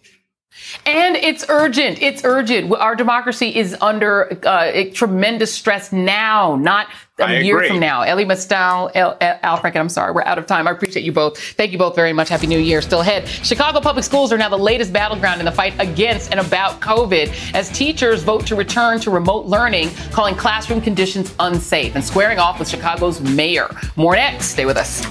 [0.85, 2.01] and it's urgent.
[2.01, 2.73] It's urgent.
[2.73, 6.87] Our democracy is under uh, tremendous stress now, not
[7.19, 8.01] a year from now.
[8.01, 10.67] Elie Mystal, El, El, Al Franken, I'm sorry, we're out of time.
[10.67, 11.39] I appreciate you both.
[11.39, 12.29] Thank you both very much.
[12.29, 12.81] Happy New Year.
[12.81, 13.27] Still ahead.
[13.27, 17.53] Chicago public schools are now the latest battleground in the fight against and about COVID
[17.53, 22.59] as teachers vote to return to remote learning, calling classroom conditions unsafe and squaring off
[22.59, 23.69] with Chicago's mayor.
[23.95, 24.47] More next.
[24.47, 25.05] Stay with us.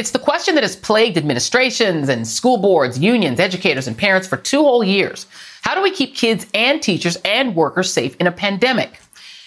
[0.00, 4.38] It's the question that has plagued administrations and school boards, unions, educators, and parents for
[4.38, 5.26] two whole years.
[5.60, 8.98] How do we keep kids and teachers and workers safe in a pandemic?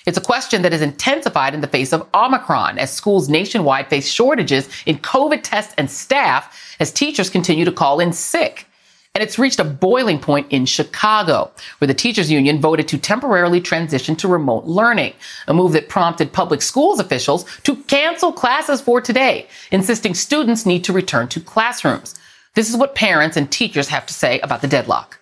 [0.05, 4.07] It's a question that has intensified in the face of Omicron as schools nationwide face
[4.07, 8.67] shortages in COVID tests and staff as teachers continue to call in sick.
[9.15, 13.61] And it's reached a boiling point in Chicago, where the teachers union voted to temporarily
[13.61, 15.13] transition to remote learning,
[15.47, 20.83] a move that prompted public schools officials to cancel classes for today, insisting students need
[20.85, 22.15] to return to classrooms.
[22.55, 25.19] This is what parents and teachers have to say about the deadlock.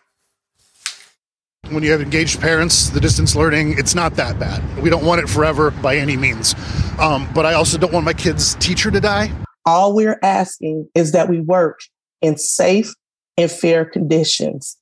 [1.70, 4.64] When you have engaged parents, the distance learning, it's not that bad.
[4.82, 6.56] We don't want it forever by any means.
[6.98, 9.34] Um, but I also don't want my kid's teacher to die.
[9.66, 11.82] All we're asking is that we work
[12.22, 12.94] in safe
[13.38, 14.78] in fair conditions.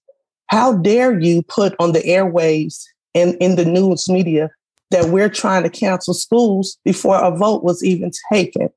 [0.47, 2.83] How dare you put on the airwaves
[3.13, 4.49] and in the news media
[4.91, 8.69] that we're trying to cancel schools before a vote was even taken?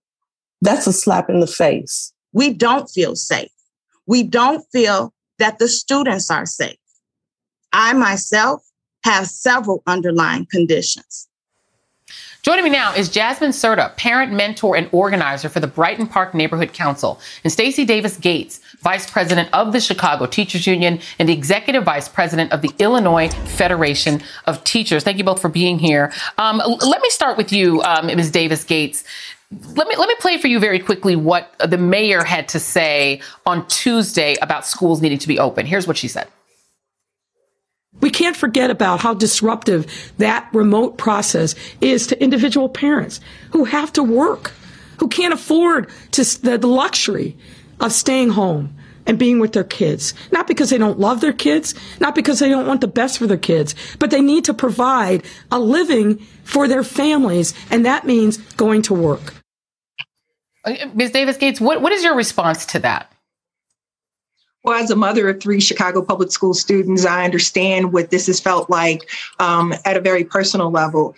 [0.60, 2.12] That's a slap in the face.
[2.32, 3.50] We don't feel safe.
[4.06, 6.76] We don't feel that the students are safe.
[7.72, 8.62] I myself
[9.04, 11.28] have several underlying conditions.
[12.42, 16.72] Joining me now is Jasmine Serta, parent, mentor, and organizer for the Brighton Park Neighborhood
[16.72, 21.84] Council, and Stacy Davis Gates, vice president of the Chicago Teachers Union and the executive
[21.84, 25.04] vice president of the Illinois Federation of Teachers.
[25.04, 26.12] Thank you both for being here.
[26.36, 28.32] Um, let me start with you, um, Ms.
[28.32, 29.04] Davis Gates.
[29.52, 33.20] Let me let me play for you very quickly what the mayor had to say
[33.46, 35.64] on Tuesday about schools needing to be open.
[35.64, 36.26] Here's what she said.
[38.02, 43.20] We can't forget about how disruptive that remote process is to individual parents
[43.52, 44.52] who have to work
[45.02, 47.36] who can't afford to the, luxury
[47.80, 48.72] of staying home
[49.04, 50.14] and being with their kids.
[50.30, 53.26] Not because they don't love their kids, not because they don't want the best for
[53.26, 57.52] their kids, but they need to provide a living for their families.
[57.68, 59.34] And that means going to work.
[60.64, 61.10] Uh, Ms.
[61.10, 63.11] Davis Gates, what, what is your response to that?
[64.64, 68.38] Well, as a mother of three Chicago public school students, I understand what this has
[68.38, 69.08] felt like
[69.40, 71.16] um, at a very personal level.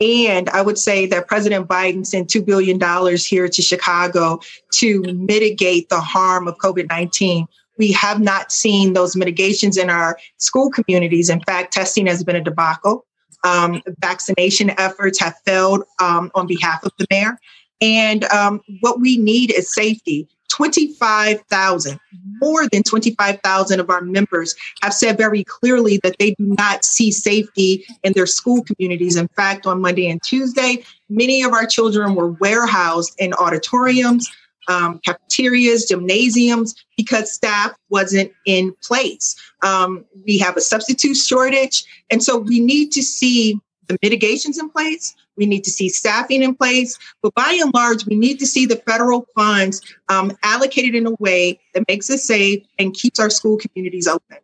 [0.00, 2.80] And I would say that President Biden sent $2 billion
[3.16, 4.40] here to Chicago
[4.74, 7.46] to mitigate the harm of COVID 19.
[7.78, 11.30] We have not seen those mitigations in our school communities.
[11.30, 13.06] In fact, testing has been a debacle.
[13.44, 17.38] Um, vaccination efforts have failed um, on behalf of the mayor.
[17.80, 20.28] And um, what we need is safety.
[20.52, 21.98] 25,000,
[22.42, 27.12] more than 25,000 of our members have said very clearly that they do not see
[27.12, 29.16] safety in their school communities.
[29.16, 34.28] In fact, on Monday and Tuesday, many of our children were warehoused in auditoriums,
[34.68, 39.36] um, cafeterias, gymnasiums, because staff wasn't in place.
[39.62, 41.84] Um, we have a substitute shortage.
[42.10, 43.60] And so we need to see
[44.02, 45.14] mitigations in place.
[45.36, 46.98] We need to see staffing in place.
[47.22, 51.14] But by and large, we need to see the federal funds um, allocated in a
[51.18, 54.38] way that makes us safe and keeps our school communities open.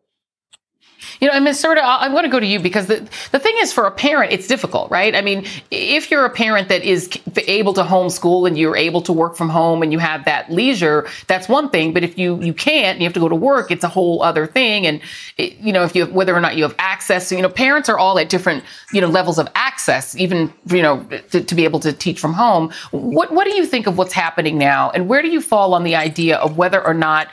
[1.21, 1.63] You know, and Ms.
[1.63, 4.33] Serta, I'm going to go to you because the, the thing is for a parent,
[4.33, 5.15] it's difficult, right?
[5.15, 7.11] I mean, if you're a parent that is
[7.47, 11.09] able to homeschool and you're able to work from home and you have that leisure,
[11.27, 11.93] that's one thing.
[11.93, 14.23] But if you, you can't and you have to go to work, it's a whole
[14.23, 14.87] other thing.
[14.87, 15.01] And,
[15.37, 17.89] it, you know, if you, whether or not you have access, so, you know, parents
[17.89, 21.55] are all at different, you know, levels of access, even, you know, eh, to, to
[21.55, 22.73] be able to teach from home.
[22.93, 24.91] What, what do you think of what's happening now?
[24.91, 27.29] And where do you fall on the idea of whether or not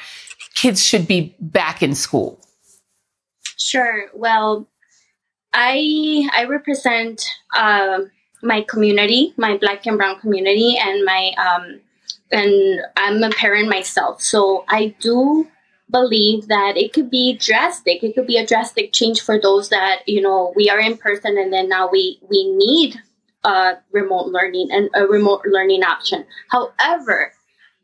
[0.56, 2.39] kids should be back in school?
[3.58, 4.06] Sure.
[4.13, 4.68] Well,
[5.54, 8.00] I I represent uh,
[8.44, 11.82] my community, my Black and Brown community, and my um,
[12.32, 15.48] and I'm a parent myself, so I do
[15.91, 18.04] believe that it could be drastic.
[18.04, 21.38] It could be a drastic change for those that you know we are in person,
[21.38, 22.98] and then now we we need
[23.44, 26.26] uh, remote learning and a remote learning option.
[26.50, 27.34] However,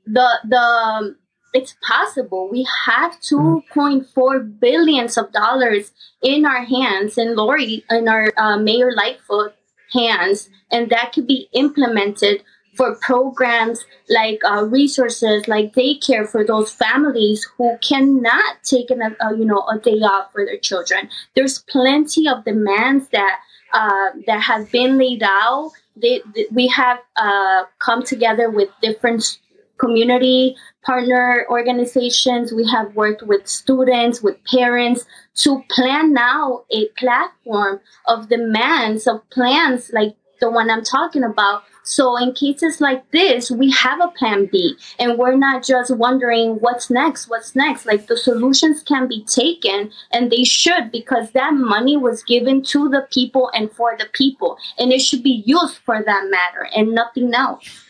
[0.05, 1.15] the the
[1.53, 2.49] it's possible.
[2.49, 3.79] We have mm-hmm.
[3.79, 9.53] 2.4 billions of dollars in our hands, in Lori, in our uh, Mayor Lightfoot
[9.93, 12.43] hands, and that could be implemented
[12.75, 19.31] for programs like uh, resources like daycare for those families who cannot take an, uh,
[19.31, 21.09] you know a day off for their children.
[21.35, 23.39] There's plenty of demands that
[23.73, 25.71] uh, that have been laid out.
[25.95, 29.39] They, they, we have uh, come together with different
[29.77, 32.51] community partner organizations.
[32.51, 39.27] We have worked with students, with parents to plan now a platform of demands of
[39.29, 41.63] plans like the one I'm talking about.
[41.83, 46.55] So in cases like this, we have a plan B and we're not just wondering
[46.55, 47.85] what's next, what's next.
[47.85, 52.89] Like the solutions can be taken and they should because that money was given to
[52.89, 56.93] the people and for the people and it should be used for that matter and
[56.93, 57.87] nothing else.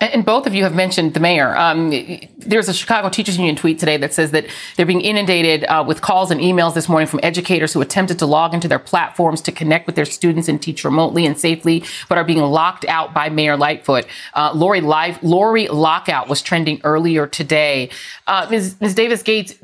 [0.00, 1.54] And both of you have mentioned the mayor.
[1.54, 1.90] Um,
[2.38, 6.00] there's a Chicago Teachers Union tweet today that says that they're being inundated uh, with
[6.00, 9.52] calls and emails this morning from educators who attempted to log into their platforms to
[9.52, 13.28] connect with their students and teach remotely and safely, but are being locked out by
[13.28, 14.06] Mayor Lightfoot.
[14.32, 17.90] Uh, Lori, Live, Lori Lockout was trending earlier today.
[18.26, 18.94] Uh, Ms., Ms.
[18.94, 19.54] Davis Gates,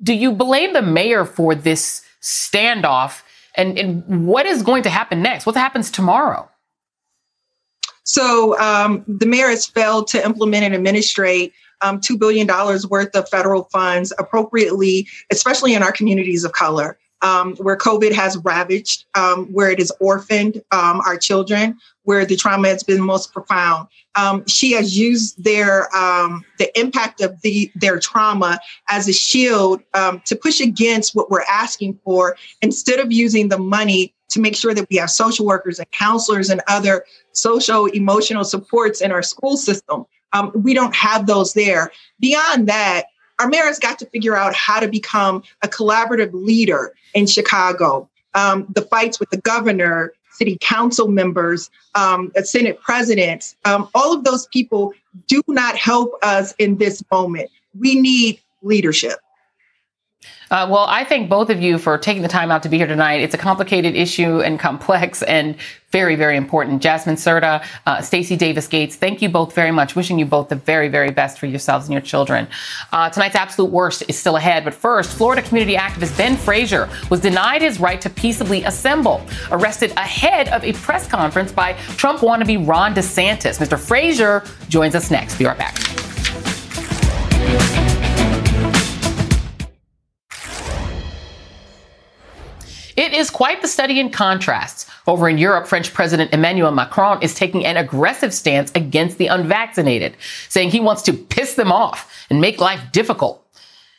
[0.00, 3.22] do you blame the mayor for this standoff?
[3.56, 5.44] And, and what is going to happen next?
[5.44, 6.48] What happens tomorrow?
[8.04, 12.46] So um, the mayor has failed to implement and administrate um, $2 billion
[12.88, 16.98] worth of federal funds appropriately, especially in our communities of color.
[17.24, 22.34] Um, where COVID has ravaged, um, where it has orphaned um, our children, where the
[22.34, 23.86] trauma has been most profound.
[24.16, 29.82] Um, she has used their um, the impact of the their trauma as a shield
[29.94, 34.56] um, to push against what we're asking for, instead of using the money to make
[34.56, 39.22] sure that we have social workers and counselors and other social emotional supports in our
[39.22, 40.04] school system.
[40.32, 41.92] Um, we don't have those there.
[42.20, 43.04] Beyond that,
[43.38, 48.08] our mayor has got to figure out how to become a collaborative leader in Chicago.
[48.34, 54.24] Um, the fights with the governor, city council members, um, Senate presidents, um, all of
[54.24, 54.94] those people
[55.26, 57.50] do not help us in this moment.
[57.78, 59.18] We need leadership.
[60.50, 62.86] Uh, well, I thank both of you for taking the time out to be here
[62.86, 63.22] tonight.
[63.22, 65.56] It's a complicated issue and complex and
[65.90, 66.82] very, very important.
[66.82, 69.96] Jasmine Serta, uh, Stacey Davis Gates, thank you both very much.
[69.96, 72.48] Wishing you both the very, very best for yourselves and your children.
[72.92, 77.20] Uh, tonight's absolute worst is still ahead, but first, Florida community activist Ben Frazier was
[77.20, 82.66] denied his right to peaceably assemble, arrested ahead of a press conference by Trump wannabe
[82.66, 83.58] Ron DeSantis.
[83.58, 83.78] Mr.
[83.78, 85.38] Frazier joins us next.
[85.38, 85.78] Be right back.
[93.22, 94.84] Is quite the study in contrasts.
[95.06, 100.16] Over in Europe, French President Emmanuel Macron is taking an aggressive stance against the unvaccinated,
[100.48, 103.46] saying he wants to piss them off and make life difficult.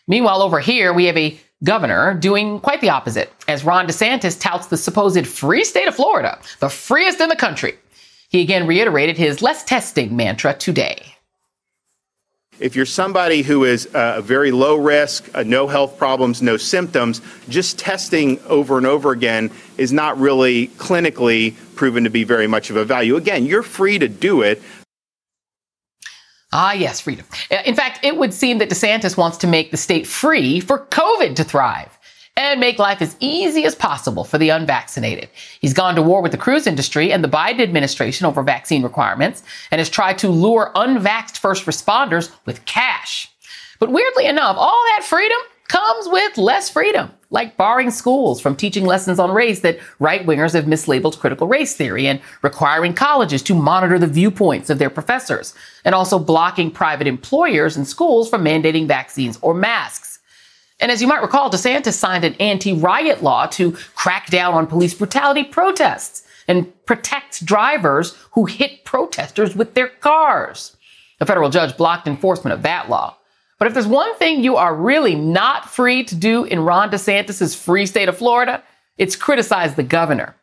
[0.08, 4.68] Meanwhile, over here, we have a governor doing quite the opposite, as Ron DeSantis touts
[4.68, 7.76] the supposed free state of Florida, the freest in the country.
[8.28, 11.13] He again reiterated his less testing mantra today.
[12.60, 17.22] If you're somebody who is uh, very low risk, uh, no health problems, no symptoms,
[17.50, 22.70] just testing over and over again is not really clinically proven to be very much
[22.70, 23.16] of a value.
[23.16, 24.62] Again, you're free to do it.
[26.52, 27.26] Ah, yes, freedom.
[27.66, 31.36] In fact, it would seem that DeSantis wants to make the state free for COVID
[31.38, 31.98] to thrive
[32.36, 35.30] and make life as easy as possible for the unvaccinated.
[35.60, 39.44] He's gone to war with the cruise industry and the Biden administration over vaccine requirements
[39.72, 43.30] and has tried to lure unvaxxed first responders with cash.
[43.80, 48.86] But weirdly enough, all that freedom comes with less freedom, like barring schools from teaching
[48.86, 53.56] lessons on race that right wingers have mislabeled critical race theory and requiring colleges to
[53.56, 55.54] monitor the viewpoints of their professors,
[55.84, 60.13] and also blocking private employers and schools from mandating vaccines or masks.
[60.80, 64.68] And as you might recall, DeSantis signed an anti riot law to crack down on
[64.68, 70.76] police brutality protests and protect drivers who hit protesters with their cars.
[71.20, 73.18] A federal judge blocked enforcement of that law.
[73.60, 77.56] But if there's one thing you are really not free to do in Ron DeSantis'
[77.56, 78.62] free state of Florida,
[78.98, 80.36] it's criticize the governor.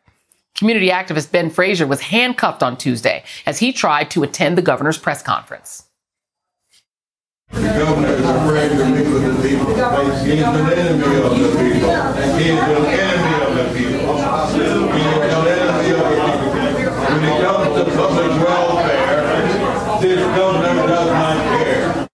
[0.55, 4.97] Community activist Ben Frazier was handcuffed on Tuesday as he tried to attend the governor's
[4.97, 5.83] press conference.
[7.51, 9.73] The governor is afraid to meet with the people.
[9.75, 11.91] He's an enemy of the people.
[12.37, 14.15] He is an enemy of the people.
[14.15, 17.01] He is an enemy of the people.
[17.11, 22.07] When it comes to public welfare, this governor does not care.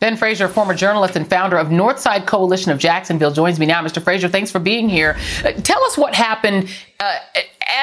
[0.00, 3.80] Ben Frazier, former journalist and founder of Northside Coalition of Jacksonville, joins me now.
[3.84, 4.02] Mr.
[4.02, 5.16] Frazier, thanks for being here.
[5.44, 7.18] Uh, tell us what happened uh,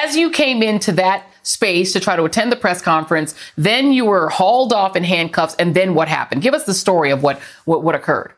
[0.04, 3.34] as you came into that space to try to attend the press conference.
[3.56, 5.54] Then you were hauled off in handcuffs.
[5.56, 6.42] And then what happened?
[6.42, 8.32] Give us the story of what, what, what occurred.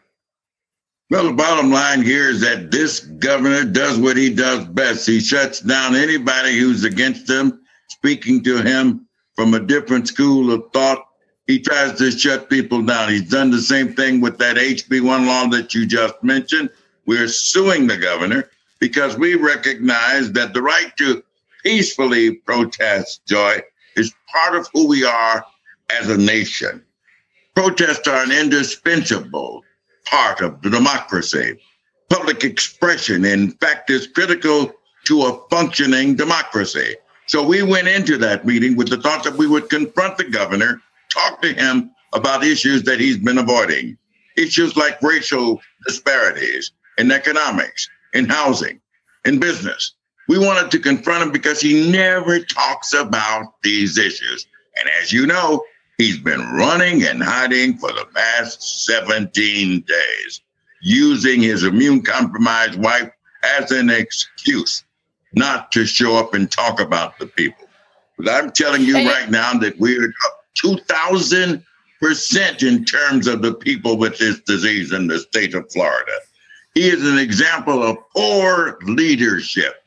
[1.10, 5.06] Well, the bottom line here is that this governor does what he does best.
[5.06, 10.64] He shuts down anybody who's against him, speaking to him from a different school of
[10.72, 11.04] thought.
[11.46, 13.10] He tries to shut people down.
[13.10, 16.70] He's done the same thing with that HB1 law that you just mentioned.
[17.04, 18.48] We're suing the governor
[18.78, 21.22] because we recognize that the right to
[21.62, 23.60] peacefully protest, Joy,
[23.96, 25.44] is part of who we are
[25.90, 26.82] as a nation.
[27.54, 29.62] Protests are an indispensable
[30.06, 31.58] part of the democracy.
[32.08, 34.72] Public expression, in fact, is critical
[35.04, 36.96] to a functioning democracy.
[37.26, 40.80] So we went into that meeting with the thought that we would confront the governor,
[41.10, 43.96] talk to him about issues that he's been avoiding,
[44.36, 48.80] issues like racial disparities in economics, in housing,
[49.24, 49.94] in business.
[50.28, 54.46] We wanted to confront him because he never talks about these issues.
[54.78, 55.62] And as you know,
[55.98, 60.40] he's been running and hiding for the past 17 days,
[60.80, 63.10] using his immune compromised wife
[63.42, 64.84] as an excuse
[65.34, 67.68] not to show up and talk about the people.
[68.18, 71.62] But I'm telling you right now that we're up 2,000%
[72.62, 76.12] in terms of the people with this disease in the state of Florida.
[76.74, 79.81] He is an example of poor leadership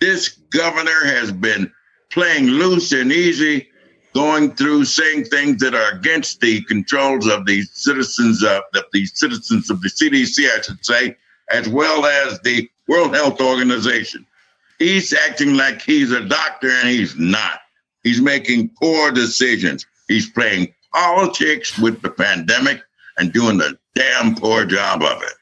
[0.00, 1.72] this governor has been
[2.10, 3.68] playing loose and easy,
[4.14, 9.70] going through saying things that are against the controls of the citizens of the, citizens
[9.70, 11.16] of the CDC, I should say,
[11.50, 14.26] as well as the World Health Organization.
[14.78, 17.60] He's acting like he's a doctor and he's not.
[18.02, 19.86] He's making poor decisions.
[20.08, 22.82] He's playing politics with the pandemic
[23.18, 25.32] and doing a damn poor job of it.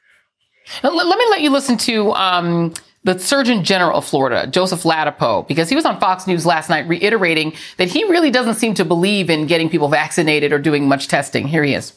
[0.83, 2.73] Let me let you listen to um,
[3.03, 6.87] the Surgeon General of Florida, Joseph Ladapo, because he was on Fox News last night
[6.87, 11.07] reiterating that he really doesn't seem to believe in getting people vaccinated or doing much
[11.09, 11.47] testing.
[11.47, 11.93] Here he is.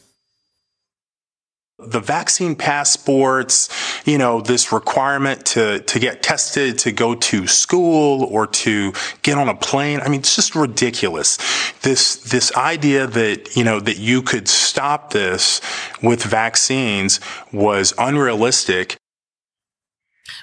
[1.79, 3.69] the vaccine passports,
[4.03, 8.91] you know, this requirement to, to get tested to go to school or to
[9.21, 9.99] get on a plane.
[10.01, 11.37] I mean, it's just ridiculous.
[11.83, 15.61] This, this idea that, you know, that you could stop this
[16.01, 17.19] with vaccines
[17.53, 18.97] was unrealistic.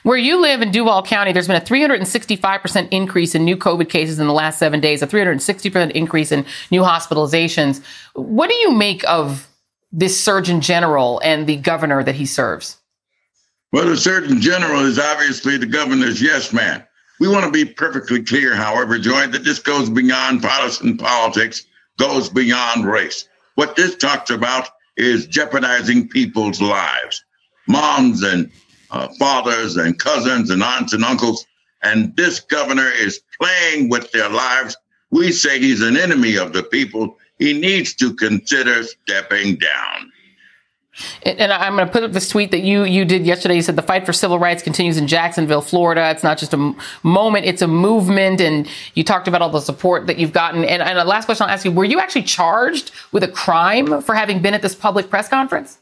[0.04, 4.18] Where you live in Duval County, there's been a 365% increase in new COVID cases
[4.18, 7.82] in the last seven days, a 360% increase in new hospitalizations.
[8.12, 9.48] What do you make of
[9.90, 12.76] this Surgeon General and the governor that he serves?
[13.72, 16.86] Well, the Surgeon General is obviously the governor's yes man.
[17.18, 21.64] We want to be perfectly clear, however, Joy, that this goes beyond partisan politics,
[21.98, 23.26] goes beyond race.
[23.54, 27.24] What this talks about is jeopardizing people's lives,
[27.66, 28.50] moms and
[28.94, 31.44] uh, fathers and cousins and aunts and uncles.
[31.82, 34.76] And this governor is playing with their lives.
[35.10, 40.12] We say he's an enemy of the people he needs to consider stepping down.
[41.24, 43.56] And I'm going to put up this tweet that you you did yesterday.
[43.56, 46.08] You said the fight for civil rights continues in Jacksonville, Florida.
[46.10, 48.40] It's not just a moment; it's a movement.
[48.40, 50.64] And you talked about all the support that you've gotten.
[50.64, 54.02] And, and the last question I'll ask you: Were you actually charged with a crime
[54.02, 55.80] for having been at this public press conference?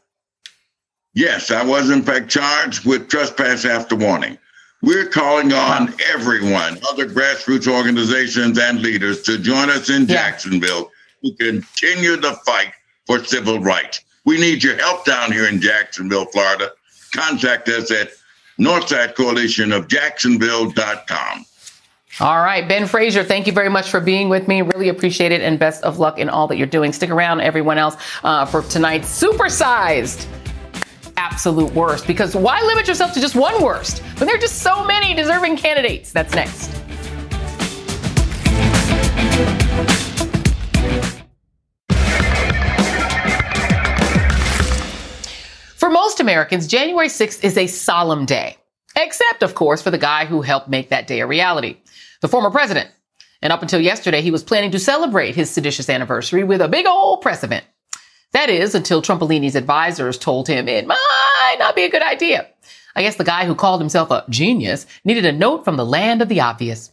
[1.15, 4.39] Yes, I was in fact charged with trespass after warning.
[4.81, 10.91] We're calling on everyone, other grassroots organizations and leaders, to join us in Jacksonville
[11.25, 12.73] to continue the fight
[13.07, 14.01] for civil rights.
[14.25, 16.73] We need your help down here in Jacksonville, Florida.
[17.13, 18.11] Contact us at
[18.59, 19.89] Northside Coalition of
[22.21, 24.63] All right, Ben Frazier, thank you very much for being with me.
[24.63, 26.93] Really appreciate it, and best of luck in all that you're doing.
[26.93, 30.27] Stick around, everyone else, uh, for tonight's supersized
[31.17, 32.07] absolute worst.
[32.07, 35.57] Because why limit yourself to just one worst when there are just so many deserving
[35.57, 36.13] candidates?
[36.13, 36.71] That's next.
[45.77, 48.57] For most Americans, January 6th is a solemn day.
[48.97, 51.79] Except, of course, for the guy who helped make that day a reality
[52.21, 52.89] the former president.
[53.43, 56.87] And up until yesterday, he was planning to celebrate his seditious anniversary with a big
[56.87, 57.65] old press event.
[58.33, 62.49] That is, until Trumpolini's advisors told him it might not be a good idea.
[62.95, 66.23] I guess the guy who called himself a genius needed a note from the land
[66.23, 66.91] of the obvious.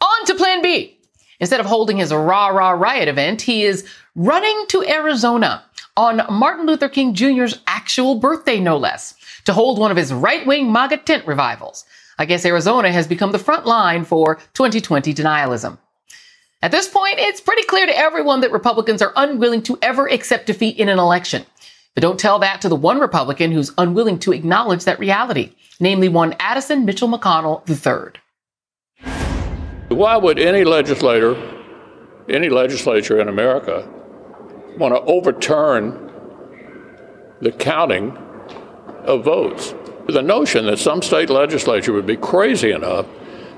[0.00, 0.98] On to plan B.
[1.40, 5.64] Instead of holding his rah rah riot event, he is running to Arizona
[5.96, 9.14] on Martin Luther King Jr.'s actual birthday, no less,
[9.44, 11.84] to hold one of his right wing MAGA tent revivals.
[12.18, 15.78] I guess Arizona has become the front line for 2020 denialism.
[16.62, 20.46] At this point, it's pretty clear to everyone that Republicans are unwilling to ever accept
[20.46, 21.44] defeat in an election.
[21.94, 26.08] But don't tell that to the one Republican who's unwilling to acknowledge that reality, namely
[26.08, 28.20] one Addison Mitchell McConnell III.
[29.88, 31.36] Why would any legislator,
[32.28, 33.88] any legislature in America,
[34.78, 36.10] want to overturn
[37.40, 38.16] the counting
[39.02, 39.74] of votes.
[40.06, 43.06] The notion that some state legislature would be crazy enough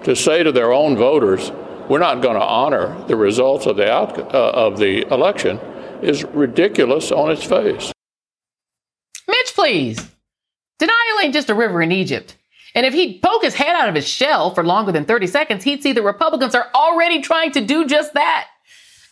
[0.04, 1.52] to say to their own voters,
[1.88, 5.58] we're not going to honor the results of the, out, uh, of the election
[6.02, 7.92] is ridiculous on its face.
[9.28, 10.10] Mitch, please.
[10.78, 12.36] Denial ain't just a river in Egypt.
[12.74, 15.64] And if he'd poke his head out of his shell for longer than 30 seconds,
[15.64, 18.48] he'd see the Republicans are already trying to do just that.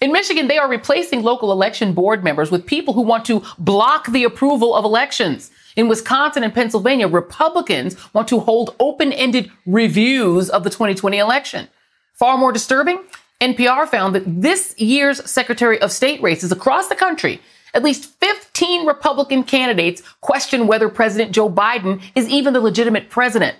[0.00, 4.10] In Michigan, they are replacing local election board members with people who want to block
[4.10, 5.52] the approval of elections.
[5.76, 11.68] In Wisconsin and Pennsylvania, Republicans want to hold open-ended reviews of the 2020 election.
[12.14, 13.00] Far more disturbing,
[13.40, 17.40] NPR found that this year's Secretary of State races across the country,
[17.74, 23.56] at least 15 Republican candidates question whether President Joe Biden is even the legitimate president.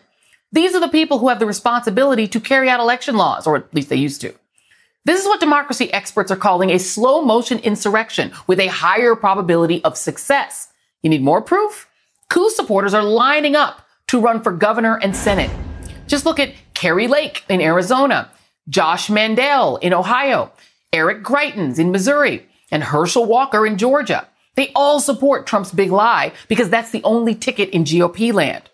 [0.53, 3.74] These are the people who have the responsibility to carry out election laws, or at
[3.74, 4.34] least they used to.
[5.05, 9.82] This is what democracy experts are calling a slow motion insurrection with a higher probability
[9.82, 10.68] of success.
[11.03, 11.88] You need more proof?
[12.28, 15.50] Coup supporters are lining up to run for governor and Senate.
[16.07, 18.30] Just look at Kari Lake in Arizona,
[18.68, 20.52] Josh Mandel in Ohio,
[20.92, 24.28] Eric Greitens in Missouri, and Herschel Walker in Georgia.
[24.54, 28.68] They all support Trump's big lie because that's the only ticket in GOP land.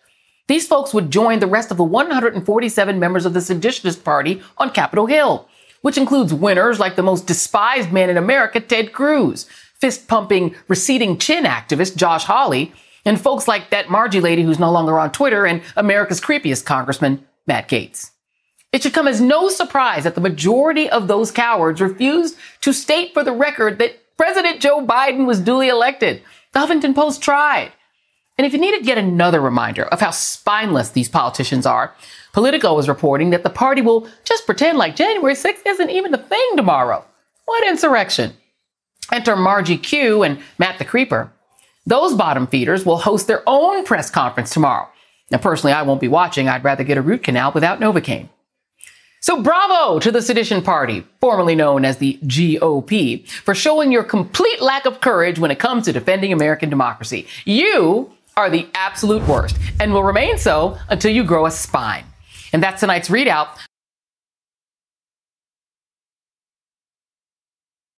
[0.49, 4.71] These folks would join the rest of the 147 members of the Seditionist Party on
[4.71, 5.49] Capitol Hill
[5.83, 9.45] which includes winners like the most despised man in America, Ted Cruz,
[9.81, 12.73] fist pumping, receding chin activist Josh Hawley,
[13.05, 17.25] and folks like that Margie lady who's no longer on Twitter and America's creepiest congressman,
[17.47, 18.11] Matt Gaetz.
[18.73, 23.15] It should come as no surprise that the majority of those cowards refused to state
[23.15, 26.23] for the record that President Joe Biden was duly elected.
[26.53, 27.73] The Huffington Post tried.
[28.37, 31.95] And if you needed yet another reminder of how spineless these politicians are,
[32.33, 36.19] Politico was reporting that the party will just pretend like January 6th isn't even a
[36.19, 37.05] thing tomorrow.
[37.47, 38.35] What insurrection?
[39.11, 41.33] Enter Margie Q and Matt the Creeper.
[41.87, 44.89] Those bottom feeders will host their own press conference tomorrow.
[45.31, 46.49] Now, personally, I won't be watching.
[46.49, 48.29] I'd rather get a root canal without Novocaine.
[49.29, 54.63] So bravo to the Sedition Party, formerly known as the GOP, for showing your complete
[54.63, 57.27] lack of courage when it comes to defending American democracy.
[57.45, 62.07] You are the absolute worst and will remain so until you grow a spine.
[62.55, 63.49] And that's tonight's ReidOut.